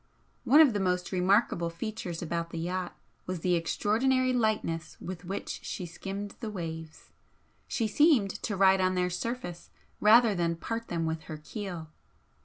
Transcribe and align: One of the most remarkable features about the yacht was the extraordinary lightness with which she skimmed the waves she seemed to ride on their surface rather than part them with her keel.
One 0.45 0.61
of 0.61 0.73
the 0.73 0.79
most 0.79 1.11
remarkable 1.11 1.69
features 1.69 2.23
about 2.23 2.49
the 2.49 2.57
yacht 2.57 2.97
was 3.27 3.41
the 3.41 3.53
extraordinary 3.53 4.33
lightness 4.33 4.97
with 4.99 5.25
which 5.25 5.59
she 5.63 5.85
skimmed 5.85 6.33
the 6.39 6.49
waves 6.49 7.11
she 7.67 7.87
seemed 7.87 8.31
to 8.41 8.57
ride 8.57 8.81
on 8.81 8.95
their 8.95 9.11
surface 9.11 9.69
rather 9.99 10.33
than 10.33 10.55
part 10.55 10.87
them 10.87 11.05
with 11.05 11.25
her 11.25 11.37
keel. 11.37 11.91